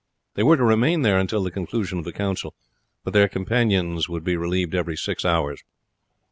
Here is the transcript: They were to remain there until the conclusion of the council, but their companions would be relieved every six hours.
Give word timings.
They 0.33 0.41
were 0.41 0.57
to 0.57 0.63
remain 0.63 1.03
there 1.03 1.19
until 1.19 1.43
the 1.43 1.51
conclusion 1.51 1.99
of 1.99 2.05
the 2.05 2.11
council, 2.11 2.55
but 3.03 3.13
their 3.13 3.29
companions 3.29 4.09
would 4.09 4.23
be 4.23 4.35
relieved 4.35 4.73
every 4.73 4.95
six 4.97 5.23
hours. 5.23 5.63